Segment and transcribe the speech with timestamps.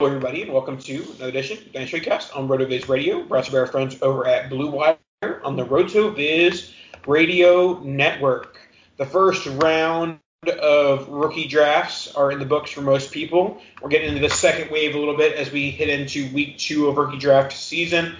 [0.00, 3.66] everybody, and welcome to another edition of Dynasty Cast on RotoViz Radio, brought to our
[3.66, 4.96] friends over at Blue Wire
[5.42, 6.72] on the RotoViz
[7.08, 8.60] Radio Network.
[8.96, 13.60] The first round of rookie drafts are in the books for most people.
[13.82, 16.86] We're getting into the second wave a little bit as we hit into week two
[16.86, 18.14] of rookie draft season.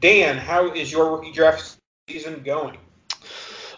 [0.00, 1.76] Dan, how is your rookie draft
[2.08, 2.76] season going?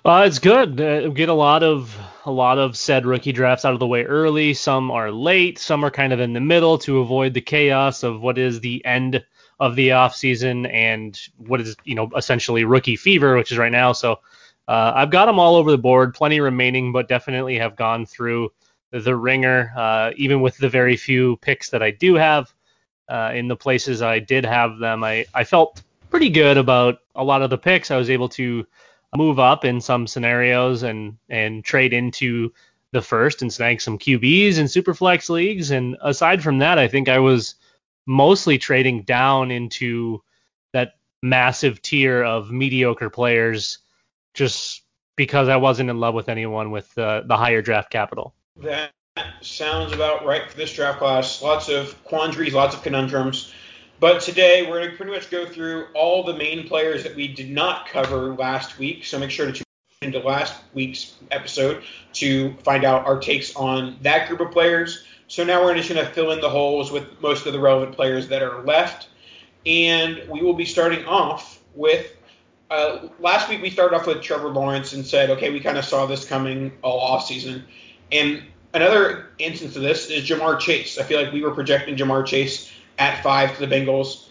[0.02, 0.80] Uh, it's good.
[0.80, 1.94] Uh, get a lot of
[2.24, 4.54] a lot of said rookie drafts out of the way early.
[4.54, 5.58] Some are late.
[5.58, 8.84] Some are kind of in the middle to avoid the chaos of what is the
[8.84, 9.24] end
[9.60, 13.72] of the off season and what is you know essentially rookie fever, which is right
[13.72, 13.92] now.
[13.92, 14.20] So
[14.66, 18.52] uh, I've got them all over the board, plenty remaining, but definitely have gone through
[18.90, 22.52] the ringer, uh, even with the very few picks that I do have.
[23.06, 27.22] Uh, in the places I did have them, I, I felt pretty good about a
[27.22, 27.90] lot of the picks.
[27.90, 28.66] I was able to
[29.16, 32.52] move up in some scenarios and and trade into
[32.92, 35.72] the first and snag some QBs in superflex leagues.
[35.72, 37.56] And aside from that, I think I was
[38.06, 40.22] mostly trading down into
[40.72, 43.78] that massive tier of mediocre players
[44.32, 44.82] just
[45.16, 48.34] because I wasn't in love with anyone with uh, the higher draft capital.
[48.56, 48.92] That
[49.40, 51.42] sounds about right for this draft class.
[51.42, 53.52] Lots of quandaries, lots of conundrums.
[54.04, 57.26] But today we're going to pretty much go through all the main players that we
[57.26, 59.06] did not cover last week.
[59.06, 59.64] So make sure to tune
[60.02, 61.82] into last week's episode
[62.12, 65.06] to find out our takes on that group of players.
[65.28, 67.96] So now we're just going to fill in the holes with most of the relevant
[67.96, 69.08] players that are left.
[69.64, 72.14] And we will be starting off with
[72.70, 75.84] uh, last week we started off with Trevor Lawrence and said, okay, we kind of
[75.86, 77.64] saw this coming all off season.
[78.12, 78.42] And
[78.74, 80.98] another instance of this is Ja'Marr Chase.
[80.98, 84.28] I feel like we were projecting Ja'Marr Chase at five to the Bengals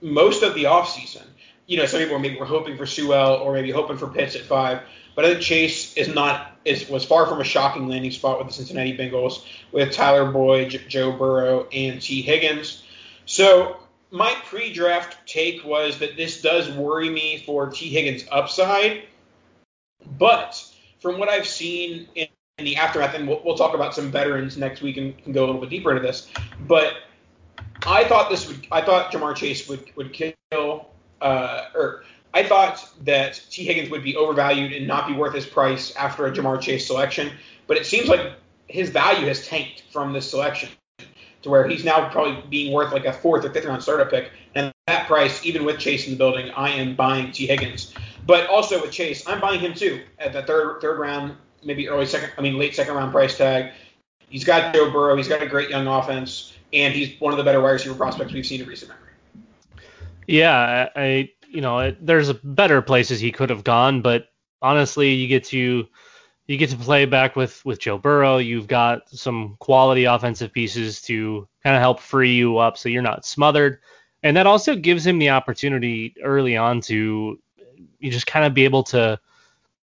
[0.00, 1.24] most of the offseason.
[1.66, 4.42] You know, some people maybe were hoping for Sewell or maybe hoping for Pitts at
[4.42, 4.82] five.
[5.14, 8.48] But I think Chase is not is was far from a shocking landing spot with
[8.48, 12.82] the Cincinnati Bengals with Tyler Boyd, Joe Burrow, and Tee Higgins.
[13.24, 13.78] So
[14.10, 19.04] my pre-draft take was that this does worry me for Tee Higgins' upside,
[20.18, 20.62] but
[21.00, 22.28] from what I've seen in,
[22.58, 25.44] in the aftermath, and we'll, we'll, talk about some veterans next week and, and, go
[25.44, 26.94] a little bit deeper into this, but
[27.84, 30.88] I thought this would, I thought Ja'Marr Chase would would kill,
[31.20, 32.04] uh, or
[32.34, 36.26] I thought that Tee Higgins would be overvalued and not be worth his price after
[36.26, 37.30] a Ja'Marr Chase selection,
[37.66, 38.32] but it seems like
[38.68, 40.68] his value has tanked from this selection
[41.42, 44.30] to where he's now probably being worth like a fourth or fifth round startup pick.
[44.54, 47.94] And that price, even with Chase in the building, I am buying Tee Higgins.
[48.26, 52.06] But also with Chase, I'm buying him too at the third third round, maybe early
[52.06, 53.72] second, I mean late second round price tag.
[54.28, 57.44] He's got Joe Burrow, he's got a great young offense, and he's one of the
[57.44, 59.04] better wide receiver prospects we've seen in recent memory.
[60.26, 64.28] Yeah, I you know there's better places he could have gone, but
[64.60, 65.86] honestly, you get to
[66.46, 68.38] you get to play back with with Joe Burrow.
[68.38, 73.02] You've got some quality offensive pieces to kind of help free you up so you're
[73.02, 73.80] not smothered.
[74.22, 77.38] And that also gives him the opportunity early on to
[77.98, 79.20] you just kind of be able to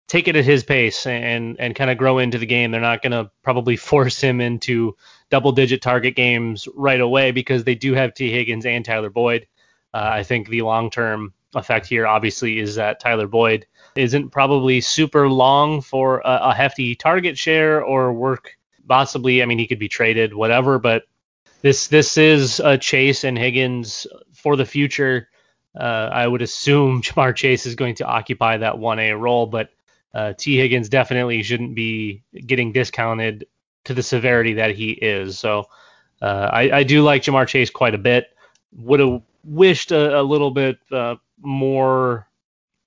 [0.07, 2.71] take it at his pace and and kind of grow into the game.
[2.71, 4.95] They're not going to probably force him into
[5.29, 9.47] double digit target games right away because they do have Tee Higgins and Tyler Boyd.
[9.94, 13.65] Uh, I think the long term effect here obviously is that Tyler Boyd
[13.95, 18.57] isn't probably super long for a, a hefty target share or work.
[18.88, 20.79] Possibly, I mean, he could be traded, whatever.
[20.79, 21.03] But
[21.62, 25.29] this this is a Chase and Higgins for the future.
[25.77, 29.69] Uh, I would assume Ja'Marr Chase is going to occupy that 1A role, but
[30.13, 33.45] uh, Tee Higgins definitely shouldn't be getting discounted
[33.88, 35.39] to the severity that he is.
[35.39, 35.66] So
[36.22, 38.36] uh, I, I, do like Ja'Marr Chase quite a bit.
[38.78, 42.28] Would have wished a, a, little bit uh, more.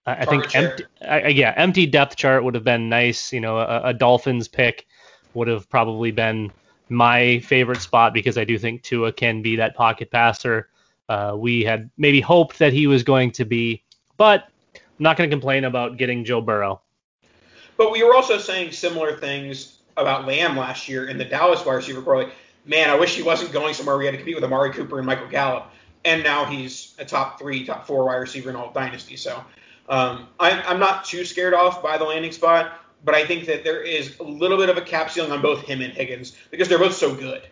[0.06, 3.32] I think empty, I, yeah, empty depth chart would have been nice.
[3.32, 4.87] You know, a, a Dolphins pick
[5.35, 6.52] would have probably been
[6.88, 10.69] my favorite spot because I do think Tua can be that pocket passer.
[11.08, 13.85] Uh, we had maybe hoped that he was going to be,
[14.17, 16.81] but I'm not going to complain about getting Joe Burrow.
[17.76, 21.75] But we were also saying similar things about Lamb last year in the Dallas wide
[21.75, 22.25] receiver core.
[22.25, 22.32] Like,
[22.64, 25.06] man, I wish he wasn't going somewhere we had to compete with Amari Cooper and
[25.06, 25.70] Michael Gallup.
[26.05, 29.17] And now he's a top three, top four wide receiver in all dynasty.
[29.17, 29.44] So
[29.88, 33.64] um, I'm, I'm not too scared off by the landing spot, but I think that
[33.64, 36.69] there is a little bit of a cap ceiling on both him and Higgins because
[36.69, 37.43] they're both so good.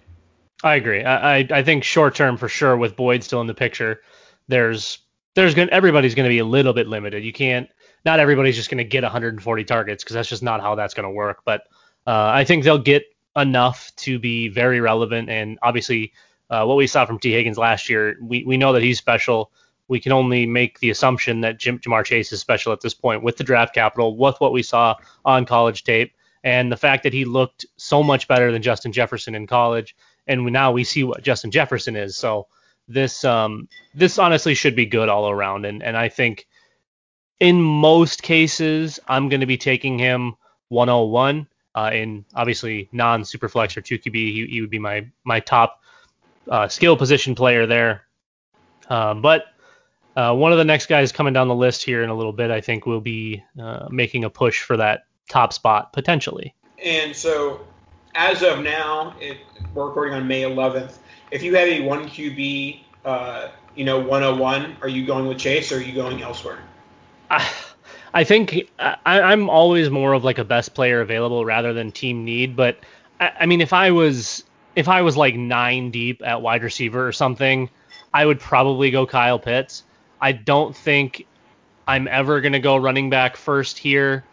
[0.62, 1.05] I agree.
[1.05, 4.03] I, I, I think short term for sure with Boyd still in the picture,
[4.49, 4.99] there's
[5.35, 7.23] there's going everybody's going to be a little bit limited.
[7.25, 7.69] You can't
[8.05, 11.05] not everybody's just going to get 140 targets because that's just not how that's going
[11.05, 11.43] to work.
[11.45, 11.62] But
[12.08, 13.05] uh, I think they'll get
[13.37, 15.28] enough to be very relevant.
[15.28, 16.14] And obviously,
[16.49, 19.52] uh, what we saw from Tee Higgins last year, we, we know that he's special.
[19.88, 23.22] We can only make the assumption that Jim, Ja'Marr Chase is special at this point
[23.22, 27.12] with the draft capital, with what we saw on college tape, and the fact that
[27.12, 29.94] he looked so much better than Justin Jefferson in college.
[30.26, 32.16] And now we see what Justin Jefferson is.
[32.16, 32.46] So
[32.88, 35.66] this um, this honestly should be good all around.
[35.66, 36.46] And and I think
[37.38, 40.37] in most cases, I'm going to be taking him
[40.69, 41.46] 101.
[41.78, 45.80] Uh, in obviously non superflex or 2QB, he, he would be my my top
[46.50, 48.02] uh, skill position player there.
[48.88, 49.44] Um, but
[50.16, 52.50] uh, one of the next guys coming down the list here in a little bit,
[52.50, 56.52] I think, will be uh, making a push for that top spot potentially.
[56.84, 57.64] And so,
[58.16, 59.38] as of now, it,
[59.72, 60.98] we're recording on May 11th.
[61.30, 65.70] If you have a one QB, uh, you know, 101, are you going with Chase
[65.70, 66.58] or are you going elsewhere?
[67.30, 67.48] I,
[68.25, 72.56] think I, I'm always more of like a best player available rather than team need.
[72.56, 72.79] But
[73.20, 74.44] I, I mean, if I was
[74.76, 77.69] if I was like nine deep at wide receiver or something,
[78.12, 79.85] I would probably go Kyle Pitts.
[80.20, 81.26] I don't think
[81.87, 84.25] I'm ever to go running back first here.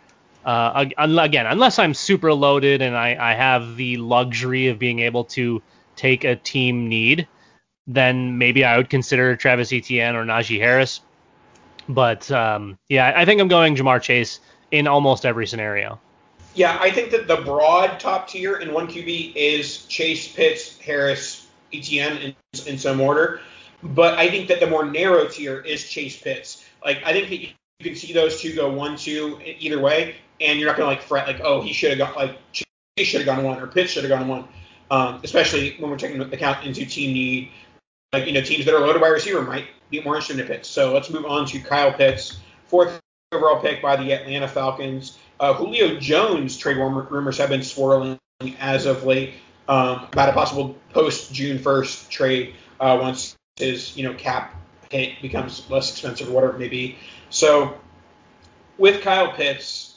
[0.46, 5.24] Uh, again, unless I'm super loaded and I, I, have the luxury of being able
[5.24, 5.64] to
[5.96, 7.28] take a team need,
[7.88, 11.02] then maybe I would consider Travis Etienne or Najee Harris.
[11.88, 14.40] But um, yeah, I think I'm going Ja'Marr Chase
[14.72, 16.00] in almost every scenario.
[16.56, 21.48] Yeah, I think that the broad top tier in one QB is Chase, Pitts, Harris,
[21.74, 22.36] Etienne in,
[22.66, 23.42] in some order.
[23.84, 26.66] But I think that the more narrow tier is Chase Pitts.
[26.84, 27.50] Like I think that you,
[27.84, 31.28] can see those two go one two either way, and you're not gonna like fret
[31.28, 32.66] like oh he should have got like Chase
[33.08, 34.48] should have gone one or Pitts should have gone one.
[34.90, 37.52] Um, especially when we're taking account into team need,
[38.16, 40.70] like you know teams that are loaded by receiver might be more interested in Pitts.
[40.70, 43.00] So let's move on to Kyle Pitts, fourth
[43.32, 45.18] overall pick by the Atlanta Falcons.
[45.40, 48.20] Uh, Julio Jones trade rumors have been swirling
[48.60, 49.34] as of late
[49.68, 54.56] um, about a possible post June 1st trade uh, once his you know cap
[54.90, 56.98] hit becomes less expensive or whatever it may be.
[57.30, 57.78] So
[58.78, 59.95] with Kyle Pitts,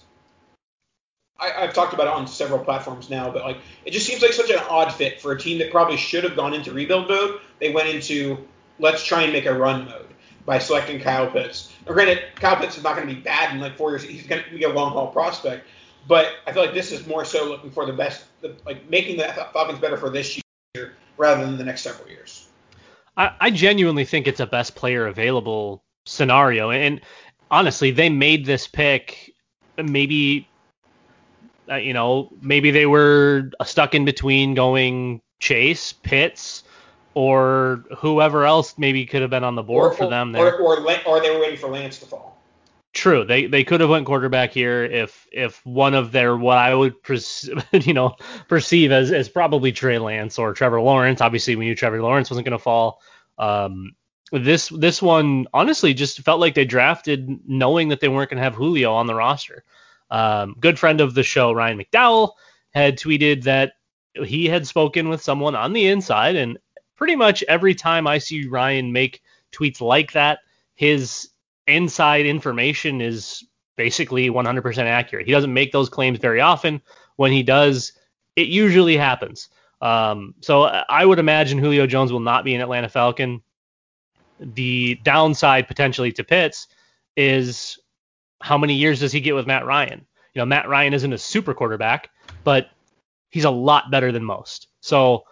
[1.40, 4.32] I, have talked about it on several platforms now, but like it just seems like
[4.32, 7.40] such an odd fit for a team that probably should have gone into rebuild mode.
[7.60, 10.06] They went into let's try and make a run mode
[10.44, 11.72] by selecting Kyle Pitts.
[11.86, 14.02] Now, granted, Kyle Pitts is not going to be bad in like four years.
[14.02, 15.66] He's going to be a long haul prospect,
[16.08, 19.18] but I feel like this is more so looking for the best, the, like making
[19.18, 20.40] the Falcons better for this
[20.74, 22.48] year rather than the next several years.
[23.16, 27.00] I, I genuinely think it's a best player available scenario, and
[27.50, 29.34] honestly, they made this pick
[29.76, 30.47] maybe.
[31.70, 36.64] Uh, you know, maybe they were stuck in between going Chase, Pitts,
[37.14, 40.54] or whoever else maybe could have been on the board or, for them there.
[40.54, 42.38] Or, or, or they were waiting for Lance to fall.
[42.94, 46.74] True, they they could have went quarterback here if if one of their what I
[46.74, 48.16] would pres- you know
[48.48, 51.20] perceive as as probably Trey Lance or Trevor Lawrence.
[51.20, 53.00] Obviously, we knew Trevor Lawrence wasn't going to fall.
[53.36, 53.92] Um,
[54.32, 58.44] this this one honestly just felt like they drafted knowing that they weren't going to
[58.44, 59.64] have Julio on the roster.
[60.10, 62.32] Um, good friend of the show, Ryan McDowell,
[62.70, 63.72] had tweeted that
[64.14, 66.58] he had spoken with someone on the inside and
[66.96, 69.22] pretty much every time I see Ryan make
[69.52, 70.40] tweets like that,
[70.74, 71.30] his
[71.66, 73.44] inside information is
[73.76, 75.26] basically 100% accurate.
[75.26, 76.82] He doesn't make those claims very often.
[77.16, 77.92] When he does,
[78.36, 79.48] it usually happens.
[79.80, 83.42] Um, so I would imagine Julio Jones will not be an Atlanta Falcon.
[84.40, 86.66] The downside potentially to Pitts
[87.16, 87.78] is
[88.40, 90.06] how many years does he get with Matt Ryan?
[90.34, 92.10] You know, Matt Ryan isn't a super quarterback,
[92.44, 92.68] but
[93.30, 94.68] he's a lot better than most.
[94.80, 95.24] So,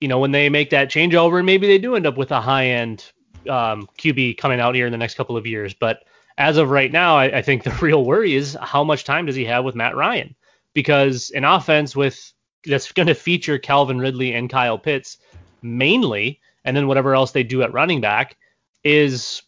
[0.00, 2.66] you know, when they make that changeover, maybe they do end up with a high
[2.66, 3.10] end
[3.48, 5.74] um, QB coming out here in the next couple of years.
[5.74, 6.00] But
[6.38, 9.36] as of right now, I, I think the real worry is how much time does
[9.36, 10.34] he have with Matt Ryan?
[10.74, 12.32] Because an offense with
[12.64, 15.18] that's going to feature Calvin Ridley and Kyle Pitts
[15.62, 18.36] mainly, and then whatever else they do at running back
[18.82, 19.42] is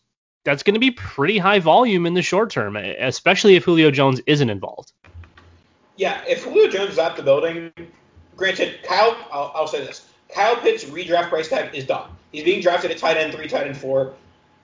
[0.45, 4.21] that's going to be pretty high volume in the short term, especially if Julio Jones
[4.27, 4.93] isn't involved.
[5.97, 7.73] Yeah, if Julio Jones is at the building,
[8.37, 12.11] granted, Kyle, I'll, I'll say this: Kyle Pitts' redraft price tag is done.
[12.33, 14.15] He's being drafted at tight end three, tight end four.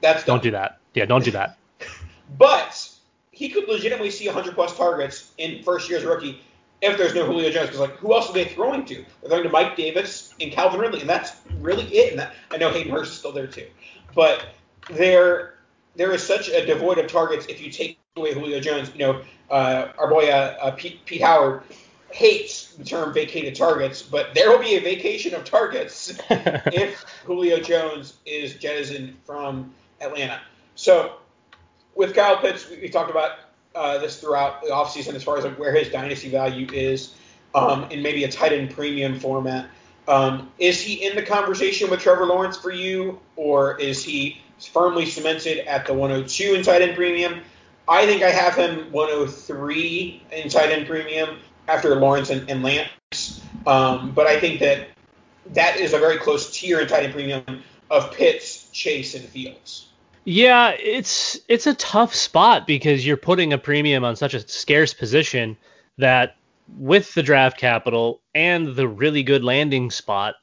[0.00, 0.37] That's done.
[0.37, 0.78] Don't do that.
[0.94, 1.58] Yeah, don't do that.
[2.38, 2.90] but
[3.30, 6.40] he could legitimately see 100 plus targets in first year as rookie
[6.80, 8.94] if there's no Julio Jones, because like who else are they throwing to?
[8.94, 12.12] They're throwing to Mike Davis and Calvin Ridley, and that's really it.
[12.12, 13.66] And that, I know Hayden Hurst is still there too,
[14.14, 14.47] but
[14.90, 15.54] there
[15.99, 18.90] there is such a devoid of targets if you take away Julio Jones.
[18.95, 21.62] You know, uh, our boy uh, uh, Pete, Pete Howard
[22.11, 27.61] hates the term vacated targets, but there will be a vacation of targets if Julio
[27.61, 30.40] Jones is jettisoned from Atlanta.
[30.76, 31.17] So
[31.97, 33.33] with Kyle Pitts, we, we talked about
[33.75, 37.14] uh, this throughout the offseason as far as like where his dynasty value is
[37.57, 39.69] um, in maybe a tight end premium format.
[40.07, 45.06] Um, is he in the conversation with Trevor Lawrence for you, or is he firmly
[45.06, 47.40] cemented at the 102 in tight end premium?
[47.86, 51.38] I think I have him 103 in tight end premium
[51.68, 53.42] after Lawrence and, and Lance.
[53.66, 54.88] Um, but I think that
[55.52, 59.88] that is a very close tier in tight end premium of Pitts, Chase, and Fields.
[60.24, 64.92] Yeah, it's it's a tough spot because you're putting a premium on such a scarce
[64.92, 65.56] position
[65.96, 66.36] that
[66.76, 70.34] with the draft capital and the really good landing spot,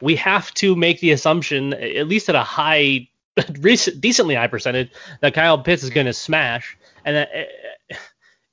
[0.00, 3.08] we have to make the assumption, at least at a high,
[4.00, 4.90] decently high percentage,
[5.20, 7.96] that Kyle Pitts is going to smash, and that eh,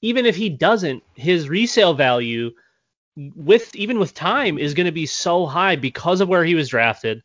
[0.01, 2.51] even if he doesn't, his resale value
[3.15, 6.70] with even with time is going to be so high because of where he was
[6.70, 7.24] drafted,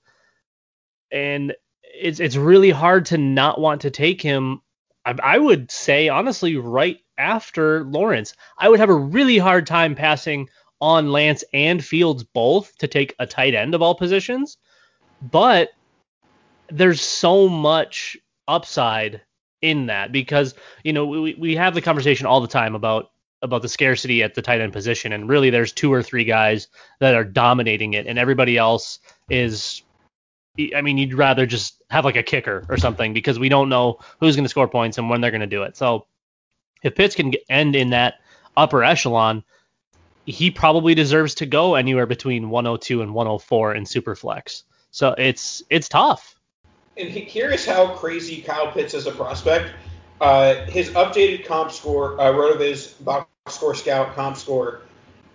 [1.10, 4.62] and it's it's really hard to not want to take him.
[5.04, 9.94] I, I would say honestly, right after Lawrence, I would have a really hard time
[9.94, 10.48] passing
[10.80, 14.56] on Lance and Fields both to take a tight end of all positions,
[15.20, 15.70] but
[16.70, 18.16] there's so much
[18.48, 19.20] upside
[19.62, 23.10] in that because you know we we have the conversation all the time about
[23.42, 26.68] about the scarcity at the tight end position and really there's two or three guys
[26.98, 28.98] that are dominating it and everybody else
[29.28, 29.82] is
[30.74, 33.98] I mean, you'd rather just have like a kicker or something because we don't know
[34.18, 35.76] who's going to score points and when they're going to do it.
[35.76, 36.06] So
[36.82, 38.14] if Pitts can end in that
[38.56, 39.44] upper echelon,
[40.26, 44.64] he probably deserves to go anywhere between 102 and 104 in Superflex.
[44.90, 46.36] So it's it's tough.
[47.00, 49.70] And here is how crazy Kyle Pitts is a prospect.
[50.20, 54.82] Uh, his updated comp score, uh, Rotoviz box score scout comp score,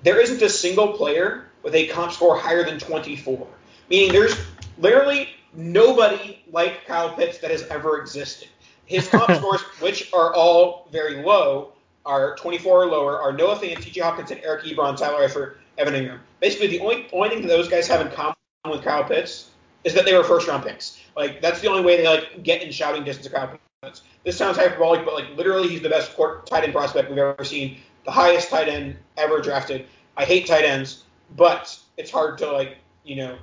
[0.03, 3.47] there isn't a single player with a comp score higher than 24.
[3.89, 4.35] Meaning there's
[4.77, 8.47] literally nobody like Kyle Pitts that has ever existed.
[8.85, 11.73] His comp scores, which are all very low,
[12.05, 14.01] are 24 or lower, are Noah Fant, T.J.
[14.01, 16.19] Hockenson, Eric Ebron, Tyler Eifert, Evan Engram.
[16.39, 18.35] Basically, the only, only thing that those guys have in common
[18.69, 19.49] with Kyle Pitts
[19.85, 20.99] is that they were first round picks.
[21.15, 24.01] Like that's the only way they like get in shouting distance of Kyle Pitts.
[24.25, 27.45] This sounds hyperbolic, but like literally, he's the best court, tight end prospect we've ever
[27.45, 29.85] seen, the highest tight end ever drafted.
[30.17, 31.03] I hate tight ends,
[31.37, 33.37] but it's hard to like you know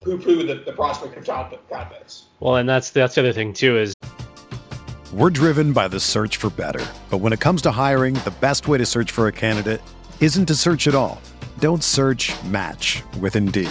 [0.00, 1.50] poo-poo the, the prospect of Kyle
[1.90, 2.24] Pitts.
[2.40, 3.94] Well, and that's that's the other thing too is
[5.12, 6.84] we're driven by the search for better.
[7.10, 9.82] But when it comes to hiring, the best way to search for a candidate
[10.20, 11.20] isn't to search at all.
[11.58, 12.32] Don't search.
[12.44, 13.70] Match with Indeed.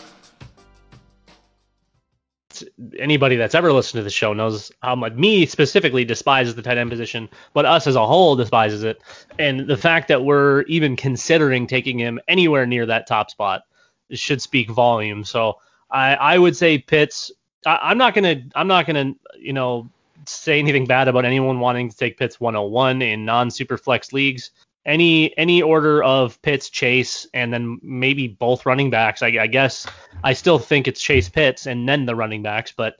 [2.97, 6.77] Anybody that's ever listened to the show knows how much me specifically despises the tight
[6.77, 9.01] end position, but us as a whole despises it.
[9.39, 13.63] And the fact that we're even considering taking him anywhere near that top spot
[14.11, 15.23] should speak volume.
[15.23, 15.57] So
[15.89, 17.31] I, I would say Pitts.
[17.65, 19.89] I, I'm not gonna I'm not gonna you know
[20.25, 24.51] say anything bad about anyone wanting to take Pitts 101 in non-super flex leagues.
[24.85, 29.21] Any any order of Pitts, Chase, and then maybe both running backs.
[29.21, 29.85] I, I guess
[30.23, 32.71] I still think it's Chase Pitts and then the running backs.
[32.71, 32.95] But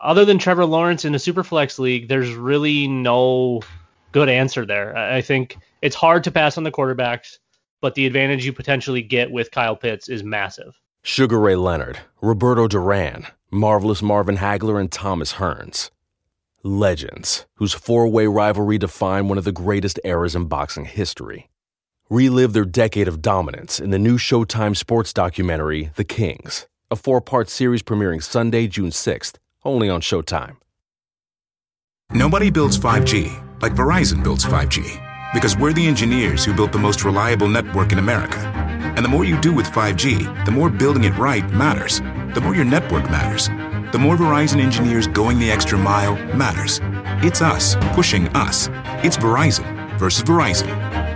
[0.00, 3.62] other than Trevor Lawrence in a super flex league, there's really no
[4.12, 4.96] good answer there.
[4.96, 7.38] I think it's hard to pass on the quarterbacks,
[7.80, 10.78] but the advantage you potentially get with Kyle Pitts is massive.
[11.02, 15.90] Sugar Ray Leonard, Roberto Duran, Marvelous Marvin Hagler, and Thomas Hearns
[16.64, 21.50] legends whose four way rivalry defined one of the greatest eras in boxing history.
[22.08, 27.20] Relive their decade of dominance in the new Showtime sports documentary, The Kings, a four
[27.20, 30.56] part series premiering Sunday, June 6th, only on Showtime.
[32.12, 37.04] Nobody builds 5G like Verizon builds 5G because we're the engineers who built the most
[37.04, 38.38] reliable network in America.
[38.96, 42.00] And the more you do with 5G, the more building it right matters,
[42.34, 43.48] the more your network matters
[43.94, 46.80] the more Verizon engineers going the extra mile matters.
[47.24, 48.68] It's us pushing us.
[49.04, 50.66] It's Verizon versus Verizon.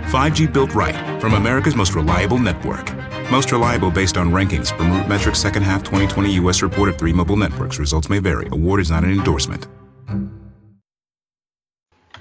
[0.05, 2.89] 5G built right from America's most reliable network.
[3.29, 6.61] Most reliable based on rankings from RootMetrics second half 2020 U.S.
[6.61, 7.79] report of three mobile networks.
[7.79, 8.47] Results may vary.
[8.49, 9.67] Award is not an endorsement.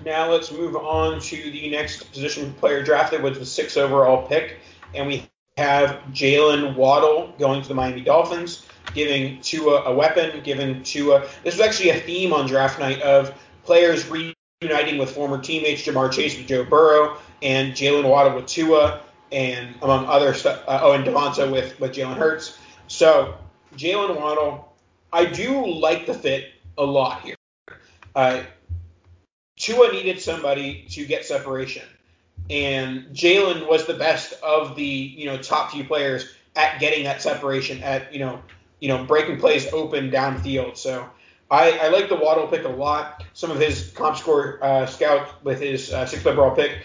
[0.05, 4.57] Now let's move on to the next position player drafted, which was six overall pick,
[4.93, 10.83] and we have Jaylen Waddle going to the Miami Dolphins giving Tua a weapon, giving
[10.83, 11.27] Tua.
[11.45, 16.11] This was actually a theme on draft night of players reuniting with former teammates, Ja'Marr
[16.13, 20.63] Chase with Joe Burrow, and Jaylen Waddle with Tua, and among other stuff.
[20.67, 22.59] Uh, oh, and DeVonta with with Jalen Hurts.
[22.89, 23.37] So
[23.77, 24.73] Jaylen Waddle,
[25.13, 27.37] I do like the fit a lot here.
[28.15, 28.43] Uh,
[29.57, 31.87] Tua needed somebody to get separation,
[32.49, 37.23] and Jalen was the best of the you know top few players at getting that
[37.23, 38.43] separation at you know
[38.81, 40.77] you know, breaking plays open downfield.
[40.77, 41.09] So
[41.51, 43.25] I, I like the Waddle pick a lot.
[43.33, 46.79] Some of his comp score uh, scout with his uh, sixth overall pick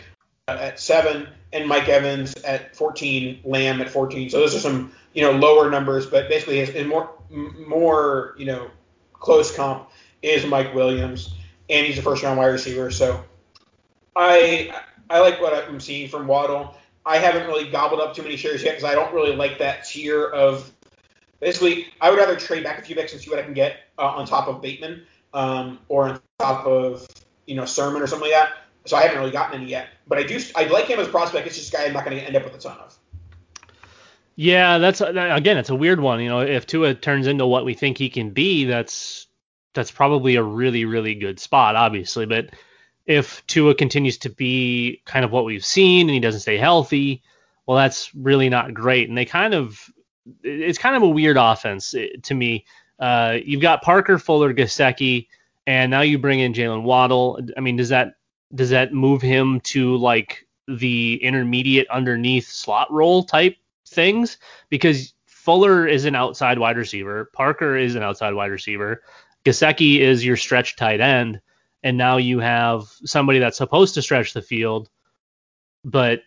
[0.48, 4.30] uh, at seven, and Mike Evans at 14, Lamb at 14.
[4.30, 8.46] So those are some you know lower numbers, but basically his, his more more you
[8.46, 8.70] know
[9.14, 9.90] close comp
[10.22, 11.36] is Mike Williams,
[11.70, 12.90] and he's a first round wide receiver.
[12.90, 13.24] So
[14.16, 14.74] I
[15.10, 16.76] I like what I'm seeing from Waddle.
[17.06, 19.84] I haven't really gobbled up too many shares yet because I don't really like that
[19.84, 20.72] tier of
[21.44, 23.78] basically, I would rather trade back a few picks and see what I can get
[23.98, 25.04] uh, on top of Bateman
[25.34, 27.06] um, or on top of
[27.46, 28.58] you know Sermon or something like that.
[28.86, 30.40] So I haven't really gotten any yet, but I do.
[30.56, 31.48] I like him as a prospect.
[31.48, 32.98] It's just a guy I'm not going to end up with a ton of.
[34.36, 36.20] Yeah, that's again, it's a weird one.
[36.20, 39.28] You know, if Tua turns into what we think he can be, that's
[39.74, 42.26] that's probably a really really good spot, obviously.
[42.26, 42.50] But
[43.06, 47.22] if Tua continues to be kind of what we've seen and he doesn't stay healthy,
[47.66, 49.08] well, that's really not great.
[49.08, 49.90] And they kind of
[50.44, 52.66] it's kind of a weird offense eh, to me.
[53.00, 55.28] Uh, you've got Parker, Fuller, Gesicki,
[55.66, 57.40] and now you bring in Jaylen Waddle.
[57.58, 58.16] I mean, does that
[58.54, 63.58] does that move him to like the intermediate underneath slot role type
[63.88, 64.38] things?
[64.70, 69.04] Because Fuller is an outside wide receiver, Parker is an outside wide receiver,
[69.44, 71.42] Gesicki is your stretch tight end,
[71.84, 74.90] and now you have somebody that's supposed to stretch the field,
[75.84, 76.22] but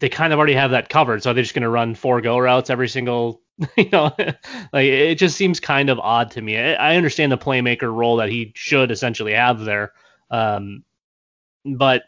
[0.00, 1.22] they kind of already have that covered.
[1.22, 3.42] So are they just going to run four go routes every single,
[3.76, 4.12] you know,
[4.72, 6.58] like it just seems kind of odd to me.
[6.58, 9.92] I, understand the playmaker role that he should essentially have there,
[10.30, 10.84] um,
[11.64, 12.04] but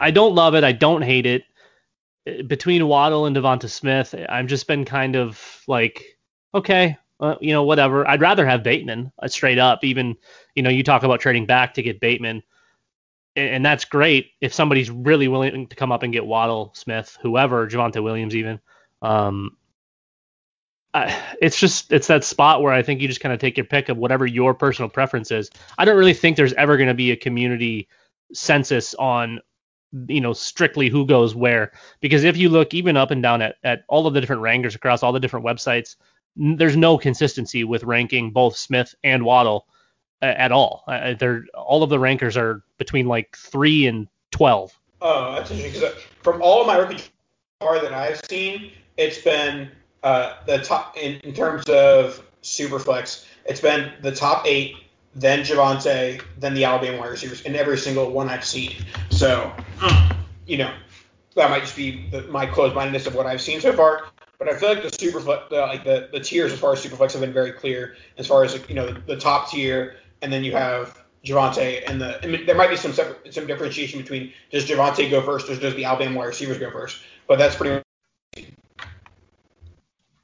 [0.00, 0.64] I don't love it.
[0.64, 1.42] I don't hate it.
[2.46, 6.04] Between Waddle and DeVonta Smith, I've just been kind of like,
[6.54, 8.06] okay, uh, you know, whatever.
[8.06, 9.82] I'd rather have Bateman uh, straight up.
[9.82, 10.16] Even,
[10.54, 12.42] you know, you talk about trading back to get Bateman
[13.38, 17.68] and that's great if somebody's really willing to come up and get Waddle, Smith, whoever,
[17.68, 18.60] Javonte Williams, even.
[19.02, 19.56] Um,
[20.94, 23.66] I, it's just it's that spot where I think you just kind of take your
[23.66, 25.50] pick of whatever your personal preference is.
[25.76, 27.88] I don't really think there's ever going to be a community
[28.32, 29.40] census on
[30.08, 33.56] you know strictly who goes where because if you look even up and down at,
[33.64, 35.96] at all of the different rankers across all the different websites
[36.36, 39.66] there's no consistency with ranking both smith and waddle
[40.22, 40.84] at all.
[40.86, 44.78] Uh, they're all of the rankers are between like three and twelve.
[45.00, 45.80] Oh, that's interesting.
[45.80, 47.02] Because uh, from all of my rookie
[47.60, 49.70] car that I've seen, it's been
[50.02, 53.26] uh, the top in, in terms of superflex.
[53.44, 54.76] It's been the top eight,
[55.14, 58.74] then Javonte, then the Alabama wide receivers, and every single one I've seen.
[59.10, 59.52] So,
[60.46, 60.72] you know,
[61.34, 64.08] that might just be the, my closed-mindedness of what I've seen so far.
[64.38, 67.12] But I feel like the super the, like the, the tiers as far as superflex
[67.12, 70.44] have been very clear as far as you know the, the top tier, and then
[70.44, 74.66] you have Javonte and the mean, there might be some separate, some differentiation between does
[74.66, 77.82] Javonte go first or does the Alabama wide receivers go first, but that's pretty.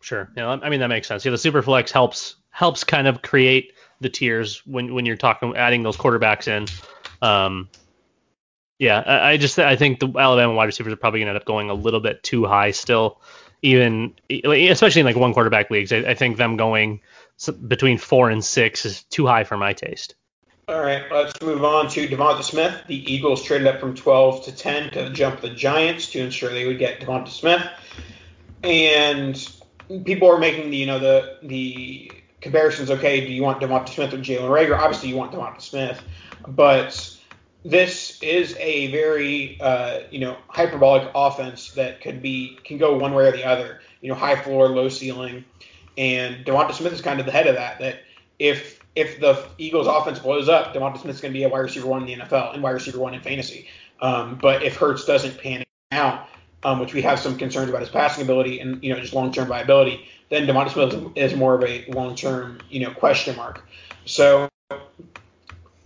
[0.01, 0.31] Sure.
[0.37, 1.25] Yeah, I mean that makes sense.
[1.25, 5.83] Yeah, the superflex helps helps kind of create the tiers when when you're talking adding
[5.83, 6.67] those quarterbacks in.
[7.27, 7.69] Um,
[8.79, 11.39] yeah, I, I just I think the Alabama wide receivers are probably going to end
[11.39, 13.21] up going a little bit too high still,
[13.63, 15.93] even especially in like one quarterback leagues.
[15.93, 17.01] I, I think them going
[17.49, 20.15] between four and six is too high for my taste.
[20.67, 22.85] All right, let's move on to DeVonta Smith.
[22.87, 26.67] The Eagles traded up from 12 to 10 to jump the Giants to ensure they
[26.67, 27.63] would get DeVonta Smith.
[28.63, 29.37] And
[30.05, 32.91] people are making the you know the the comparisons.
[32.91, 34.79] Okay, do you want DeVonta Smith or Jalen Reagor?
[34.79, 36.03] Obviously, you want DeVonta Smith,
[36.47, 37.19] but
[37.65, 43.15] this is a very uh, you know hyperbolic offense that could be can go one
[43.15, 43.81] way or the other.
[44.01, 45.45] You know, high floor, low ceiling,
[45.97, 47.79] and DeVonta Smith is kind of the head of that.
[47.79, 48.01] That
[48.39, 51.87] if if the Eagles offense blows up, DeVonta Smith's going to be a wide receiver
[51.87, 53.69] one in the NFL and wide receiver one in fantasy.
[54.01, 56.29] Um, but if Hurts doesn't pan out,
[56.63, 59.33] um, which we have some concerns about his passing ability and you know just long
[59.33, 63.65] term viability, then DeVonta Smith is more of a long term you know question mark.
[64.05, 64.49] So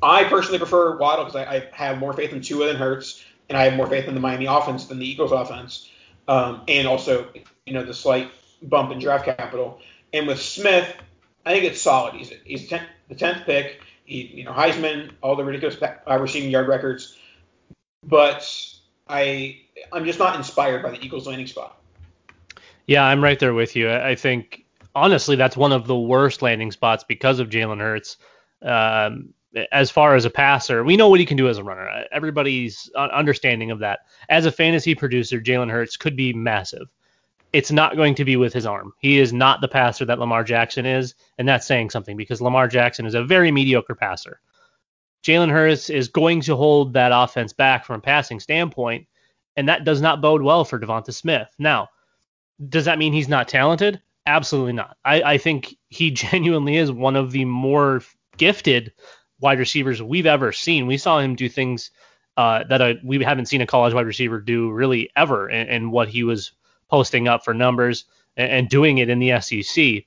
[0.03, 3.59] I personally prefer Waddle because I, I, have more faith in Tua than Hurts, and
[3.59, 5.91] I have more faith in the Miami offense than the Eagles offense,
[6.29, 7.29] um, and also
[7.67, 8.31] you know the slight
[8.63, 9.81] bump in draft capital.
[10.13, 10.95] And with Smith,
[11.45, 12.15] I think it's solid.
[12.15, 13.81] He's he's ten, the tenth pick.
[14.05, 17.17] He you know Heisman, all the ridiculous uh, receiving yard records,
[18.05, 18.43] but
[19.09, 19.61] I
[19.93, 21.81] I'm just not inspired by the Eagles landing spot.
[22.87, 23.91] Yeah, I'm right there with you.
[23.91, 28.17] I think honestly that's one of the worst landing spots because of Jalen Hurts.
[28.63, 29.35] Um,
[29.73, 31.89] as far as a passer, we know what he can do as a runner.
[32.13, 34.01] Everybody's understanding of that.
[34.29, 36.89] As a fantasy producer, Jalen Hurts could be massive.
[37.53, 38.93] It's not going to be with his arm.
[38.99, 42.69] He is not the passer that Lamar Jackson is, and that's saying something because Lamar
[42.69, 44.41] Jackson is a very mediocre passer.
[45.25, 49.07] Jalen Hurts is going to hold that offense back from a passing standpoint,
[49.57, 51.49] and that does not bode well for DeVonta Smith.
[51.59, 51.89] Now,
[52.69, 54.01] does that mean he's not talented?
[54.27, 54.97] Absolutely not.
[55.05, 58.03] I, I think he genuinely is one of the more
[58.37, 58.93] gifted
[59.41, 60.87] wide receivers we've ever seen.
[60.87, 61.91] We saw him do things
[62.37, 65.93] uh, that a, we haven't seen a college wide receiver do really ever, and, and
[65.93, 66.53] what he was
[66.89, 68.05] posting up for numbers
[68.37, 70.05] and, and, doing it in the SEC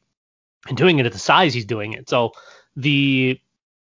[0.68, 2.10] and doing it at the size he's doing it.
[2.10, 2.32] So
[2.76, 3.40] the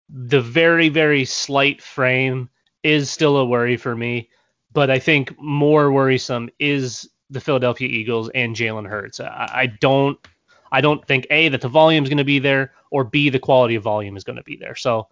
[0.09, 2.49] the very very slight frame
[2.83, 4.29] is still a worry for me,
[4.73, 9.21] but I think more worrisome is the Philadelphia Eagles and Jalen Hurts.
[9.21, 10.19] I, I don't
[10.73, 13.39] I don't think a that the volume is going to be there, or b the
[13.39, 14.75] quality of volume is going to be there.
[14.75, 15.09] So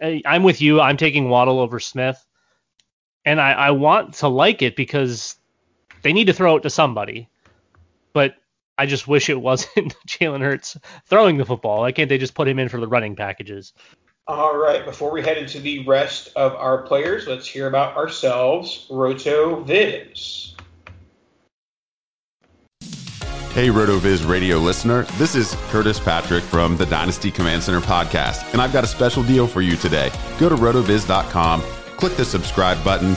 [0.00, 0.80] I'm with you.
[0.80, 2.24] I'm taking Waddle over Smith,
[3.24, 5.36] and I, I want to like it because
[6.02, 7.28] they need to throw it to somebody.
[8.12, 8.34] But
[8.78, 11.80] I just wish it wasn't Jalen Hurts throwing the football.
[11.80, 13.72] Why can't they just put him in for the running packages?
[14.28, 14.84] All right.
[14.84, 18.86] Before we head into the rest of our players, let's hear about ourselves.
[18.90, 20.54] RotoViz.
[23.56, 25.04] Hey, RotoViz radio listener.
[25.16, 29.22] This is Curtis Patrick from the Dynasty Command Center podcast, and I've got a special
[29.22, 30.10] deal for you today.
[30.38, 31.62] Go to rotoviz.com,
[31.96, 33.16] click the subscribe button,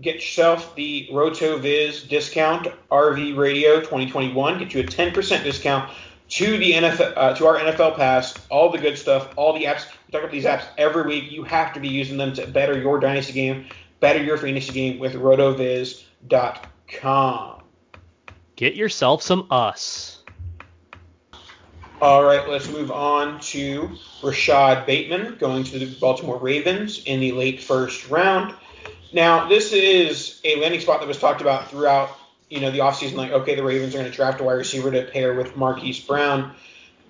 [0.00, 4.58] Get yourself the RotoViz discount RV Radio 2021.
[4.58, 5.90] Get you a 10% discount
[6.28, 8.34] to the NFL uh, to our NFL Pass.
[8.50, 9.86] All the good stuff, all the apps.
[10.06, 11.32] We talk about these apps every week.
[11.32, 13.64] You have to be using them to better your dynasty game,
[14.00, 16.02] better your fantasy game with RotoViz.com.
[18.56, 20.22] Get yourself some us.
[22.02, 23.90] All right, let's move on to
[24.22, 28.54] Rashod Bateman going to the Baltimore Ravens in the late first round.
[29.16, 32.10] Now, this is a landing spot that was talked about throughout,
[32.50, 33.14] you know, the offseason.
[33.14, 35.98] Like, okay, the Ravens are going to draft a wide receiver to pair with Marquise
[35.98, 36.52] Brown,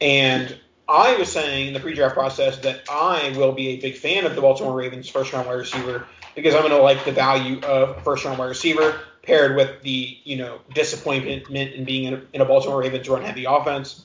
[0.01, 0.57] and
[0.89, 4.37] I was saying in the pre-draft process that I will be a big fan of
[4.37, 8.39] the Baltimore Ravens first-round wide receiver because I'm going to like the value of first-round
[8.39, 12.79] wide receiver paired with the, you know, disappointment in being in a, in a Baltimore
[12.79, 14.05] Ravens run-heavy offense.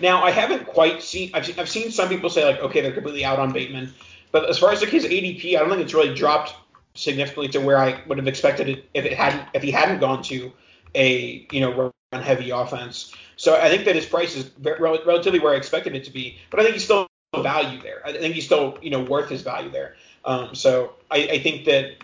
[0.00, 1.32] Now, I haven't quite seen.
[1.34, 1.58] I've, seen.
[1.58, 3.92] I've seen some people say like, okay, they're completely out on Bateman,
[4.30, 6.54] but as far as like his ADP, I don't think it's really dropped
[6.98, 10.22] significantly to where I would have expected it if it hadn't if he hadn't gone
[10.24, 10.52] to
[10.94, 13.14] a you know run heavy offense.
[13.36, 16.38] So I think that his price is rel- relatively where I expected it to be,
[16.50, 17.06] but I think he's still
[17.36, 18.02] value there.
[18.04, 19.96] I think he's still you know worth his value there.
[20.24, 21.96] Um, so I, I think that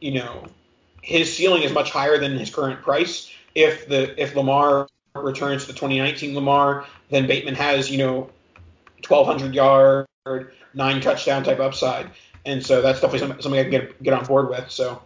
[0.00, 0.46] you know
[1.02, 3.30] his ceiling is much higher than his current price.
[3.54, 8.30] If the if Lamar returns to the 2019 Lamar, then Bateman has you know
[9.08, 10.06] 1,200 yard,
[10.74, 12.10] nine touchdown type upside,
[12.46, 14.70] and so that's definitely something I can get get on board with.
[14.70, 15.02] So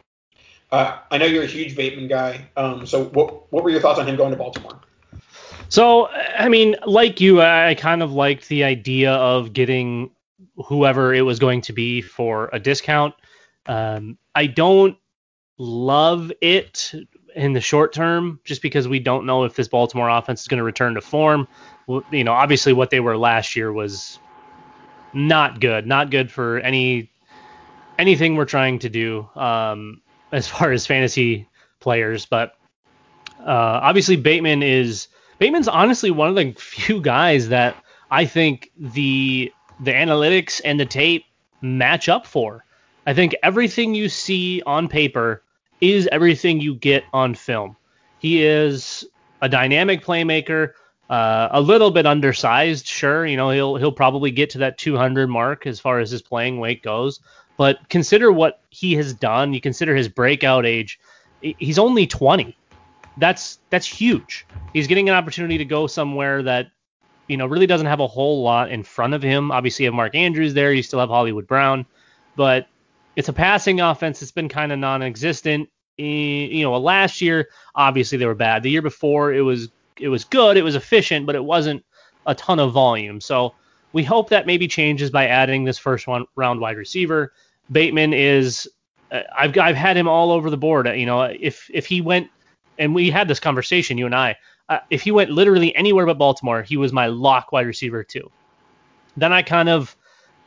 [0.70, 2.48] uh, I know you're a huge Bateman guy.
[2.56, 4.78] Um, so what what were your thoughts on him going to Baltimore?
[5.68, 10.10] So I mean, like you, I kind of liked the idea of getting
[10.66, 13.14] whoever it was going to be for a discount.
[13.66, 14.96] Um, I don't
[15.58, 16.92] love it
[17.34, 20.58] in the short term just because we don't know if this Baltimore offense is going
[20.58, 21.46] to return to form.
[22.10, 24.18] You know, obviously what they were last year was
[25.12, 27.10] not good, not good for any
[28.00, 30.00] anything we're trying to do um,
[30.32, 32.26] as far as fantasy players.
[32.26, 32.54] But
[33.38, 35.08] uh, obviously Bateman is
[35.38, 37.76] Bateman's honestly one of the few guys that
[38.10, 41.24] I think the the analytics and the tape
[41.60, 42.64] match up for.
[43.06, 45.42] I think everything you see on paper
[45.80, 47.76] is everything you get on film.
[48.18, 49.06] He is
[49.40, 50.72] a dynamic playmaker,
[51.08, 53.24] uh, a little bit undersized, sure.
[53.26, 56.60] You know, he'll he'll probably get to that 200 mark as far as his playing
[56.60, 57.20] weight goes.
[57.60, 59.52] But consider what he has done.
[59.52, 60.98] You consider his breakout age.
[61.42, 62.56] He's only 20.
[63.18, 64.46] That's that's huge.
[64.72, 66.68] He's getting an opportunity to go somewhere that
[67.28, 69.52] you know really doesn't have a whole lot in front of him.
[69.52, 70.72] Obviously, you have Mark Andrews there.
[70.72, 71.84] You still have Hollywood Brown,
[72.34, 72.66] but
[73.14, 75.68] it's a passing offense that's been kind of non-existent.
[75.98, 78.62] You know, last year obviously they were bad.
[78.62, 79.68] The year before it was
[79.98, 81.84] it was good, it was efficient, but it wasn't
[82.26, 83.20] a ton of volume.
[83.20, 83.54] So
[83.92, 87.34] we hope that maybe changes by adding this first one round wide receiver.
[87.70, 88.68] Bateman is
[89.10, 90.86] uh, I've I've had him all over the board.
[90.86, 92.30] You know, if if he went
[92.78, 94.36] and we had this conversation, you and I,
[94.68, 98.30] uh, if he went literally anywhere but Baltimore, he was my lock wide receiver too.
[99.16, 99.96] Then I kind of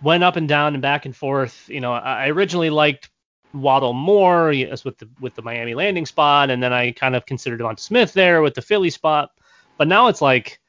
[0.02, 1.70] went up and down and back and forth.
[1.70, 3.10] You know, I originally liked
[3.54, 7.60] Waddle more with the with the Miami landing spot, and then I kind of considered
[7.60, 9.32] DeVonta Smith there with the Philly spot.
[9.78, 10.60] But now it's like,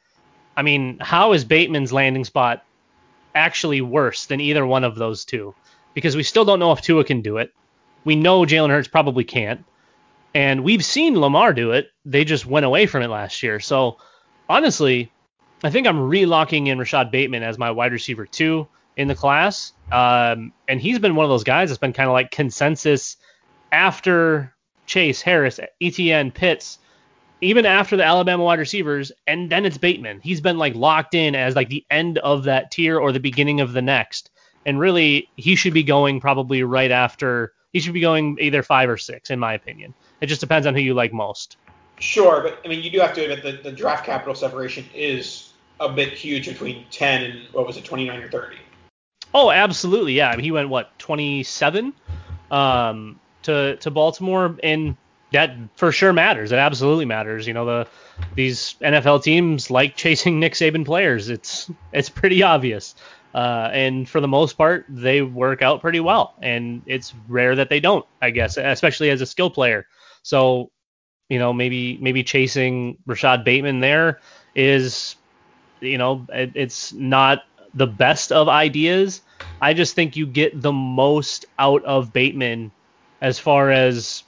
[0.57, 2.65] I mean, how is Bateman's landing spot
[3.35, 5.55] actually worse than either one of those two?
[5.95, 7.53] Because we still don't know if Tua can do it.
[8.05, 9.65] We know Jalen Hurts probably can't.
[10.35, 11.91] And we've seen Lamar do it.
[12.05, 13.61] They just went away from it last year.
[13.61, 13.99] So
[14.49, 15.13] honestly,
[15.63, 19.73] I think I'm relocking in Rashod Bateman as my wide receiver two in the class.
[19.93, 23.17] Um, and he's been one of those guys that's been kind of like consensus
[23.71, 24.55] after
[24.87, 26.79] Chase, Harris, Etienne, Pitts,
[27.41, 30.21] even after the Alabama wide receivers, and then it's Bateman.
[30.23, 33.61] He's been like locked in as like the end of that tier or the beginning
[33.61, 34.31] of the next.
[34.67, 37.53] And really, he should be going probably right after.
[37.73, 39.95] He should be going either five or six, in my opinion.
[40.21, 41.57] It just depends on who you like most.
[42.01, 45.53] Sure, but I mean, you do have to admit that the draft capital separation is
[45.81, 48.57] a bit huge between 10 and what was it, 29 or 30.
[49.33, 50.13] Oh, absolutely.
[50.13, 50.31] Yeah.
[50.31, 51.93] I mean, he went what 27
[52.51, 54.97] um, to to Baltimore, and
[55.35, 56.53] that for sure matters.
[56.53, 57.47] It absolutely matters.
[57.47, 57.87] You know, the
[58.35, 61.29] these NFL teams like chasing Nick Saban players.
[61.29, 62.95] It's it's pretty obvious.
[63.35, 66.35] Uh, and for the most part, they work out pretty well.
[66.41, 69.89] And it's rare that they don't, I guess, especially as a skill player.
[70.23, 70.71] So,
[71.29, 74.21] you know, maybe maybe chasing Rashod Bateman there
[74.55, 75.17] is,
[75.81, 77.43] you know, it, it's not
[77.75, 79.21] the best of ideas.
[79.61, 82.71] I just think you get the most out of Bateman
[83.21, 84.23] as far as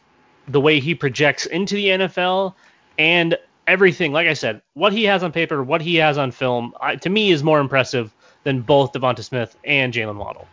[0.48, 2.54] the way he projects into the NFL
[2.98, 4.12] and everything.
[4.12, 7.10] Like I said, what he has on paper, what he has on film, I, to
[7.10, 8.12] me is more impressive
[8.44, 10.46] than both DeVonta Smith and Jaylen Waddle.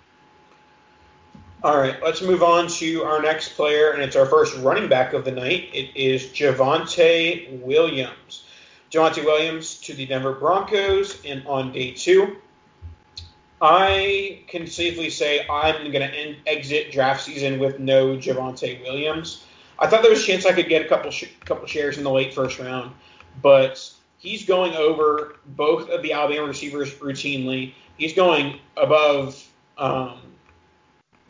[1.64, 5.14] All right, let's move on to our next player, and it's our first running back
[5.14, 5.70] of the night.
[5.74, 8.44] It is Javonte Williams.
[8.92, 12.36] Javonte Williams to the Denver Broncos, and on day two,
[13.62, 19.46] I can safely say I'm going to exit draft season with no Javonte Williams.
[19.84, 22.06] I thought there was a chance I could get a couple sh- couple shares in
[22.06, 22.96] the late first round,
[23.42, 27.74] but he's going over both of the Alabama receivers routinely.
[27.98, 29.46] He's going above.
[29.78, 30.20] Um,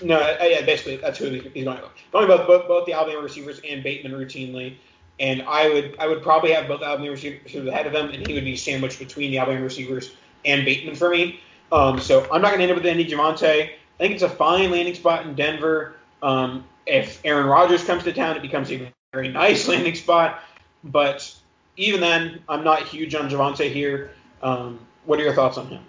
[0.03, 1.79] no, uh, yeah, basically that's who he's going.
[2.11, 4.75] Going above both, both the Alabama receivers and Bateman routinely,
[5.19, 8.35] and I would I would probably have both Alabama receivers ahead of him, and he
[8.35, 11.39] would be sandwiched between the Alabama receivers and Bateman for me.
[11.71, 13.71] Um, so I'm not going to end up with any Javonte.
[13.71, 15.95] I think it's a fine landing spot in Denver.
[16.21, 20.41] Um, if Aaron Rodgers comes to town, it becomes a very nice landing spot.
[20.83, 21.33] But
[21.77, 24.11] even then, I'm not huge on Javonte here.
[24.41, 25.83] Um, what are your thoughts on him?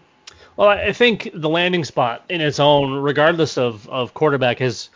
[0.57, 4.89] Well, I think the landing spot in its own, regardless of, of quarterback, has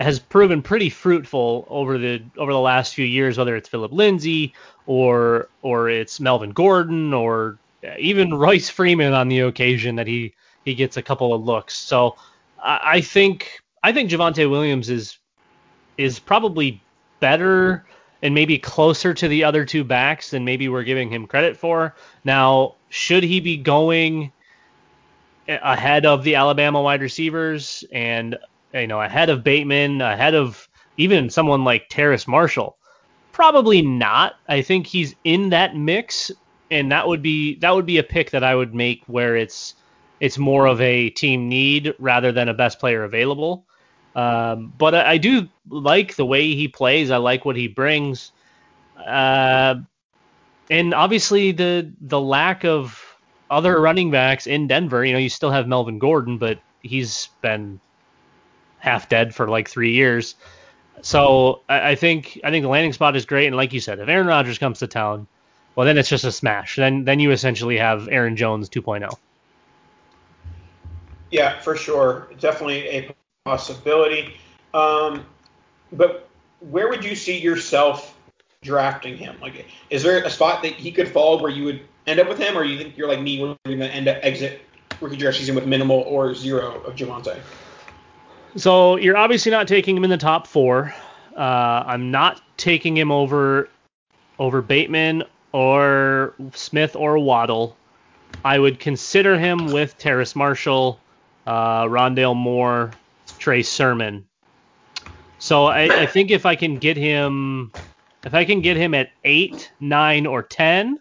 [0.00, 4.54] has proven pretty fruitful over the over the last few years, whether it's Phillip Lindsay
[4.86, 7.58] or or it's Melvin Gordon or
[7.98, 10.32] even Royce Freeman on the occasion that he
[10.64, 11.76] he gets a couple of looks.
[11.76, 12.16] So
[12.62, 15.18] I, I think I think Javonte Williams is
[15.96, 16.82] is probably
[17.20, 17.84] better
[18.22, 21.94] and maybe closer to the other two backs than maybe we're giving him credit for.
[22.24, 24.32] Now, should he be going
[25.46, 28.36] ahead of the Alabama wide receivers and
[28.72, 32.76] you know ahead of Bateman, ahead of even someone like Terrace Marshall?
[33.32, 34.36] Probably not.
[34.48, 36.30] I think he's in that mix,
[36.70, 39.74] and that would be that would be a pick that I would make where it's
[40.20, 43.66] it's more of a team need rather than a best player available.
[44.14, 47.10] Um, but I, I, do like the way he plays.
[47.10, 48.30] I like what he brings.
[48.96, 49.76] Uh,
[50.70, 53.02] and obviously the the lack of
[53.50, 55.04] other running backs in Denver.
[55.04, 57.80] You know, you still have Melvin Gordon, but he's been
[58.78, 60.36] half dead for like three years.
[61.02, 63.46] So I, I think I think the landing spot is great.
[63.46, 65.26] And like you said, if Aaron Rodgers comes to town,
[65.74, 66.76] well then it's just a smash.
[66.76, 69.12] Then then you essentially have Aaron Jones 2.0.
[71.30, 72.28] Yeah, for sure.
[72.38, 74.34] Definitely a possibility.
[74.72, 75.26] Um,
[75.92, 76.30] but
[76.60, 78.18] where would you see yourself
[78.62, 79.36] drafting him?
[79.42, 82.38] Like, is there a spot that he could fall where you would end up with
[82.38, 84.62] him, or you think you're like me, we're going to end up exit
[84.98, 87.38] rookie draft season with minimal or zero of Javonte?
[88.56, 90.94] So you're obviously not taking him in the top four.
[91.36, 93.68] Uh, I'm not taking him over
[94.38, 97.76] over Bateman or Smith or Waddle.
[98.42, 100.98] I would consider him with Terrace Marshall,
[101.46, 102.92] uh, Rondale Moore,
[103.38, 104.26] Trey Sermon.
[105.38, 107.72] So I, I, think if I can get him,
[108.24, 110.98] if I can get him at eight, nine, or ten,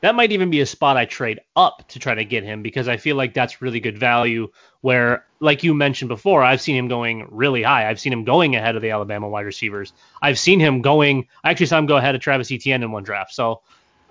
[0.00, 2.88] that might even be a spot I trade up to try to get him because
[2.88, 4.48] I feel like that's really good value.
[4.80, 7.88] Where, like you mentioned before, I've seen him going really high.
[7.88, 9.92] I've seen him going ahead of the Alabama wide receivers.
[10.20, 11.28] I've seen him going.
[11.44, 13.34] I actually saw him go ahead of Travis Etienne in one draft.
[13.34, 13.62] So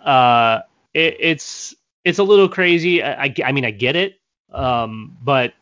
[0.04, 0.62] uh,
[0.94, 3.04] it, it's it's a little crazy.
[3.04, 4.20] I, I, I mean I get it,
[4.52, 5.54] um, but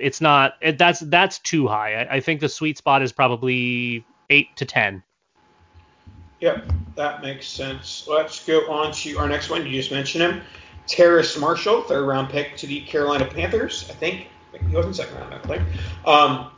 [0.00, 2.02] it's not it, that's that's too high.
[2.02, 5.02] I, I, think the sweet spot is probably eight to ten.
[6.40, 8.06] Yep, that makes sense.
[8.08, 9.66] Let's go on to our next one.
[9.66, 10.42] You just mentioned him,
[10.86, 13.86] Terrace Marshall, third round pick to the Carolina Panthers.
[13.90, 14.28] I think
[14.68, 15.34] he wasn't second round.
[15.34, 15.62] I think.
[16.06, 16.50] Um,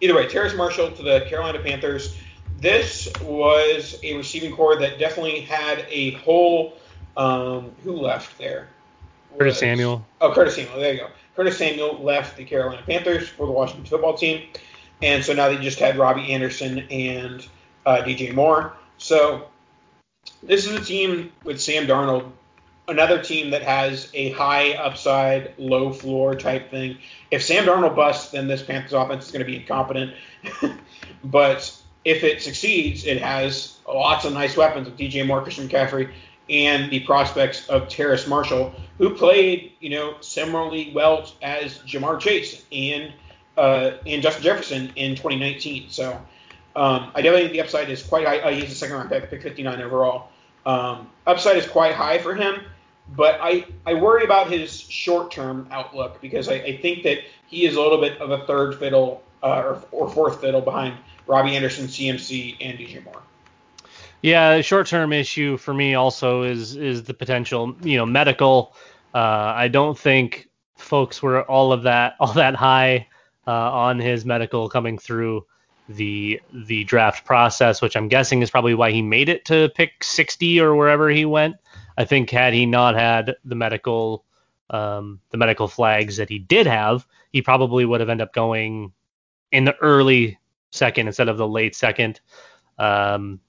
[0.00, 2.16] either way, Terrace Marshall to the Carolina Panthers.
[2.60, 6.74] This was a receiving corps that definitely had a hole.
[7.16, 8.68] Um, who left there?
[9.36, 10.04] Curtis Samuel.
[10.20, 10.78] Oh, Curtis Samuel.
[10.78, 11.08] There you go.
[11.38, 14.48] Curtis Samuel left the Carolina Panthers for the Washington football team,
[15.00, 17.46] and so now they just had Robbie Anderson and
[17.86, 18.72] uh, DJ Moore.
[18.96, 19.46] So
[20.42, 22.32] this is a team with Sam Darnold,
[22.88, 26.98] another team that has a high upside, low floor type thing.
[27.30, 30.14] If Sam Darnold busts, then this Panthers offense is going to be incompetent.
[31.22, 31.72] but
[32.04, 36.10] if it succeeds, it has lots of nice weapons with DJ Moore, Christian McCaffrey,
[36.50, 42.64] and the prospects of Terrace Marshall, who played, you know, similarly well as Ja'Marr Chase
[42.72, 43.12] and
[43.56, 45.90] uh, and Justin Jefferson in 2019.
[45.90, 46.12] So
[46.76, 48.38] um, I definitely think the upside is quite high.
[48.38, 50.28] Uh, he's a second round pick, pick 59 overall.
[50.64, 52.62] Um, upside is quite high for him,
[53.16, 57.64] but I, I worry about his short term outlook because I, I, think that he
[57.64, 61.56] is a little bit of a third fiddle uh, or, or fourth fiddle behind Robbie
[61.56, 63.22] Anderson, CMC, and DJ Moore.
[64.22, 68.74] Yeah, short term issue for me also is is the potential, you know, medical.
[69.14, 73.06] Uh, I don't think folks were all of that all that high
[73.46, 75.46] uh, on his medical coming through
[75.88, 80.02] the the draft process, which I'm guessing is probably why he made it to pick
[80.02, 81.56] 60 or wherever he went.
[81.96, 84.24] I think had he not had the medical
[84.70, 88.92] um, the medical flags that he did have, he probably would have ended up going
[89.52, 90.38] in the early
[90.70, 92.20] second instead of the late second.
[92.78, 93.40] Um,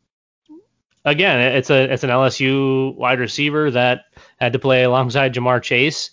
[1.06, 4.06] again, it's a it's an LSU wide receiver that
[4.38, 6.12] had to play alongside Ja'Marr Chase,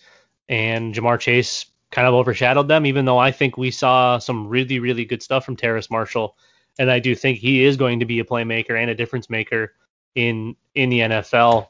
[0.48, 2.86] and Ja'Marr Chase kind of overshadowed them.
[2.86, 6.36] Even though I think we saw some really really good stuff from Terrace Marshall,
[6.78, 9.74] and I do think he is going to be a playmaker and a difference maker
[10.14, 11.68] in in the NFL.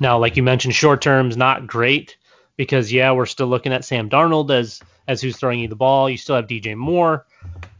[0.00, 2.16] Now, like you mentioned, short term's not great
[2.56, 6.08] because yeah, we're still looking at Sam Darnold as as who's throwing you the ball.
[6.08, 7.26] You still have DJ Moore.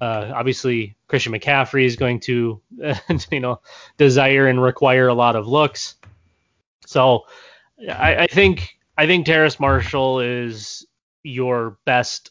[0.00, 2.60] Uh, obviously, Christian McCaffrey is going to,
[3.30, 3.60] you know,
[3.96, 5.96] desire and require a lot of looks.
[6.86, 7.26] So,
[7.88, 10.86] I, I think I think Terrace Marshall is
[11.22, 12.30] your best,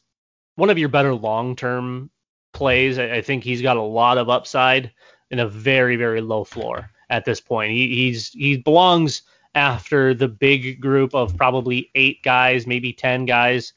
[0.56, 2.10] one of your better long-term
[2.54, 3.00] plays.
[3.00, 4.92] I, I think he's got a lot of upside
[5.30, 7.72] in a very very low floor at this point.
[7.72, 9.22] He, he's he belongs
[9.54, 13.74] after the big group of probably eight guys, maybe ten guys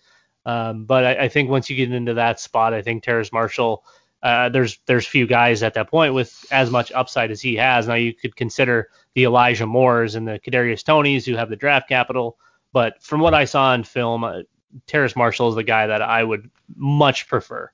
[0.46, 3.84] um, but I, I, think once you get into that spot, I think Terrace Marshall
[4.22, 7.86] uh, there's there's few guys at that point with as much upside as he has.
[7.86, 11.88] Now you could consider the Elijah Moores and the Kadarius Toneys who have the draft
[11.88, 12.38] capital,
[12.72, 14.40] but from what I saw in film, uh,
[14.86, 17.70] Terrace Marshall is the guy that I would much prefer.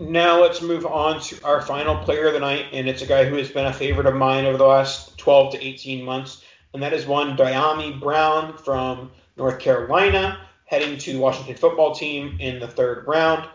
[0.00, 3.24] Now let's move on to our final player of the night, and it's a guy
[3.24, 6.84] who has been a favorite of mine over the last 12 to 18 months, and
[6.84, 12.60] that is one Dyami Brown from North Carolina, heading to the Washington football team in
[12.60, 13.48] the third round.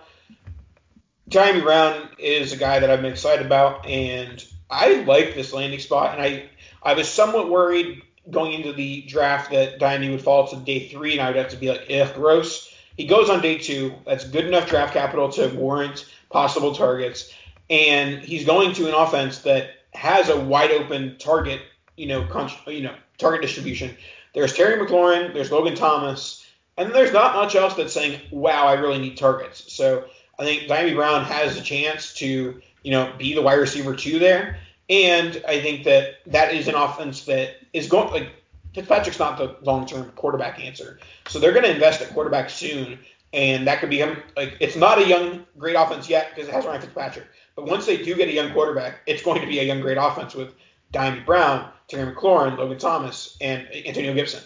[1.30, 5.80] Dyami Brown is a guy that I've been excited about, and I like this landing
[5.80, 6.50] spot, and I
[6.84, 11.14] I was somewhat worried going into the draft that Dyami would fall to day three,
[11.14, 12.70] and I would have to be like, ugh, gross.
[12.98, 13.96] He goes on day two.
[14.06, 17.34] That's good enough draft capital to warrant possible targets,
[17.70, 21.62] and he's going to an offense that has a wide open target,
[21.96, 23.96] you know, con- you know, target distribution.
[24.34, 26.46] There's Terry McLaurin, there's Logan Thomas,
[26.78, 29.72] and there's not much else that's saying, wow, I really need targets.
[29.72, 30.06] So
[30.40, 34.20] I think Dyami Brown has a chance to, you know, be the wide receiver two
[34.20, 34.58] there.
[34.90, 38.30] And I think that that is an offense that is going like
[38.74, 41.00] Fitzpatrick's not the long term quarterback answer.
[41.28, 43.00] So they're going to invest at quarterback soon
[43.34, 44.22] and that could be him.
[44.38, 47.26] Like it's not a young great offense yet because it has Ryan Fitzpatrick.
[47.56, 49.98] But once they do get a young quarterback, it's going to be a young great
[49.98, 50.54] offense with
[50.94, 54.44] Dyami Brown, Terry McLaurin, Logan Thomas, and Antonio Gibson.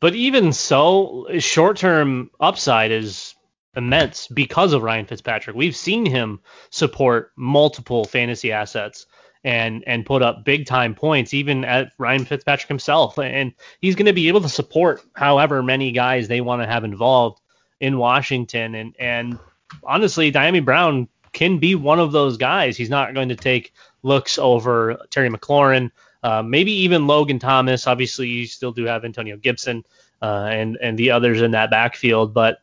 [0.00, 3.34] But even so, short-term upside is
[3.74, 5.56] immense because of Ryan Fitzpatrick.
[5.56, 9.06] We've seen him support multiple fantasy assets
[9.44, 14.06] and and put up big time points even at Ryan Fitzpatrick himself and he's going
[14.06, 17.40] to be able to support however many guys they want to have involved
[17.80, 18.74] in Washington.
[18.74, 19.38] And and
[19.84, 22.76] honestly, Dyami Brown can be one of those guys.
[22.76, 23.72] He's not going to take
[24.02, 25.90] looks over Terry McLaurin,
[26.22, 27.86] uh, maybe even Logan Thomas.
[27.86, 29.84] Obviously, you still do have Antonio Gibson
[30.22, 32.58] uh, and and the others in that backfield, but.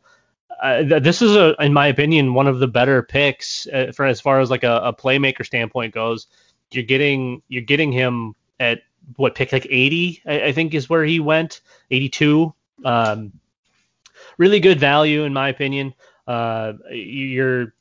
[0.63, 4.05] Uh, th- this is a, in my opinion, one of the better picks uh, for
[4.05, 6.28] as far as like a, a playmaker standpoint goes.
[6.72, 8.80] You're getting you're getting him at
[9.16, 11.61] what pick like 80, I, I think is where he went,
[11.91, 12.53] 82.
[12.84, 13.34] Um,
[14.38, 15.93] really good value in my opinion.
[16.27, 17.73] Uh, you're,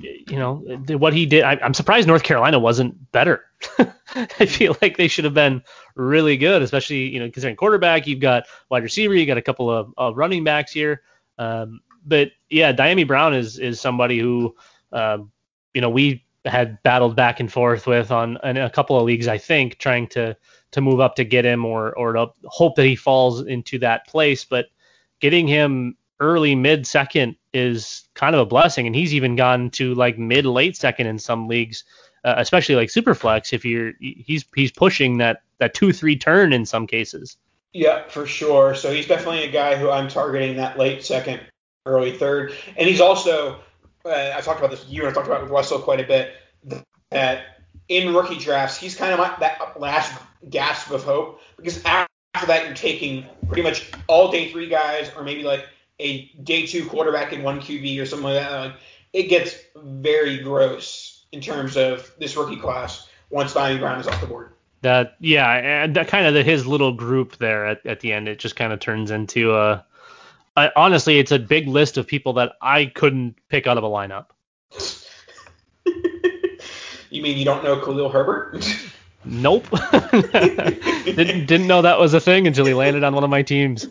[0.00, 0.56] you know,
[0.88, 1.42] what he did.
[1.42, 3.44] I, am surprised North Carolina wasn't better.
[4.14, 5.62] I feel like they should have been
[5.94, 8.06] really good, especially you know considering quarterback.
[8.06, 11.02] You've got wide receiver, you got a couple of, of running backs here.
[11.38, 14.56] Um, but yeah, Dyami Brown is is somebody who,
[14.92, 15.18] uh,
[15.74, 19.28] you know, we had battled back and forth with on in a couple of leagues,
[19.28, 20.36] I think, trying to
[20.72, 24.06] to move up to get him or or to hope that he falls into that
[24.06, 24.44] place.
[24.44, 24.66] But
[25.20, 28.86] getting him early mid second is kind of a blessing.
[28.86, 31.84] And he's even gone to like mid late second in some leagues
[32.24, 36.86] uh, especially like superflex if you're he's he's pushing that that 2-3 turn in some
[36.86, 37.36] cases.
[37.72, 38.74] Yeah for sure.
[38.74, 41.40] So he's definitely a guy who i'm targeting that late second
[41.86, 42.52] early third.
[42.76, 43.60] And he's also
[44.04, 46.34] uh, i talked about this you and i talked about with russell quite a bit
[47.10, 47.44] that
[47.88, 51.40] in rookie drafts he's kind of that last gasp of hope.
[51.56, 51.82] Because
[52.38, 55.66] after that, you're taking pretty much all day three guys, or maybe like
[55.98, 58.52] a day two quarterback in one QB or something like that.
[58.52, 58.74] Like,
[59.12, 64.20] it gets very gross in terms of this rookie class once Dyami Brown is off
[64.20, 64.52] the board.
[64.82, 68.28] That yeah, and that kind of the, his little group there at, at the end,
[68.28, 69.84] it just kind of turns into a.
[70.76, 74.26] Honestly, it's a big list of people that I couldn't pick out of a lineup.
[77.10, 78.64] you mean you don't know Khalil Herbert?
[79.28, 79.68] Nope.
[79.92, 83.86] didn't didn't know that was a thing until he landed on one of my teams.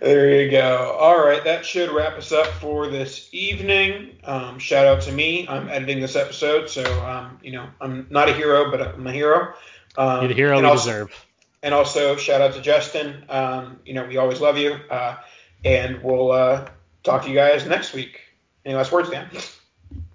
[0.00, 0.96] There you go.
[0.98, 4.16] All right, that should wrap us up for this evening.
[4.24, 5.48] Um, shout out to me.
[5.48, 9.12] I'm editing this episode, so um, you know I'm not a hero, but I'm a
[9.12, 9.52] hero.
[9.98, 11.26] Um, You're the hero we also, deserve.
[11.64, 13.24] And also shout out to Justin.
[13.28, 15.16] Um, you know we always love you, uh,
[15.64, 16.68] and we'll uh,
[17.02, 18.20] talk to you guys next week.
[18.64, 19.28] Any last words, Dan?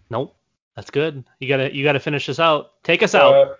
[0.09, 0.35] Nope.
[0.75, 1.23] That's good.
[1.39, 2.81] You gotta you gotta finish this out.
[2.83, 3.59] Take us uh, out.